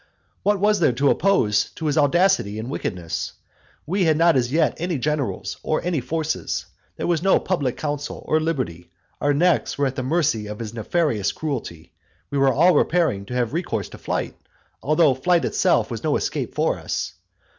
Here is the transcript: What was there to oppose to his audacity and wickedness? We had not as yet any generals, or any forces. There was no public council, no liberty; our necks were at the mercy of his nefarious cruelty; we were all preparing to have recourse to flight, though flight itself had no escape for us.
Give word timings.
What 0.41 0.59
was 0.59 0.79
there 0.79 0.93
to 0.93 1.11
oppose 1.11 1.65
to 1.75 1.85
his 1.85 1.95
audacity 1.95 2.57
and 2.57 2.71
wickedness? 2.71 3.33
We 3.85 4.05
had 4.05 4.17
not 4.17 4.35
as 4.35 4.51
yet 4.51 4.73
any 4.79 4.97
generals, 4.97 5.57
or 5.61 5.79
any 5.83 6.01
forces. 6.01 6.65
There 6.97 7.05
was 7.05 7.21
no 7.21 7.37
public 7.39 7.77
council, 7.77 8.25
no 8.27 8.37
liberty; 8.37 8.89
our 9.21 9.31
necks 9.31 9.77
were 9.77 9.85
at 9.85 9.95
the 9.95 10.01
mercy 10.01 10.47
of 10.47 10.57
his 10.57 10.73
nefarious 10.73 11.31
cruelty; 11.31 11.91
we 12.31 12.39
were 12.39 12.51
all 12.51 12.73
preparing 12.73 13.27
to 13.27 13.35
have 13.35 13.53
recourse 13.53 13.89
to 13.89 13.99
flight, 13.99 14.33
though 14.81 15.13
flight 15.13 15.45
itself 15.45 15.89
had 15.89 16.03
no 16.03 16.15
escape 16.15 16.55
for 16.55 16.79
us. 16.79 17.13